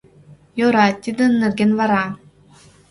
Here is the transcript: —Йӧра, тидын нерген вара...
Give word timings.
—Йӧра, 0.57 0.87
тидын 1.03 1.31
нерген 1.41 1.71
вара... 1.79 2.03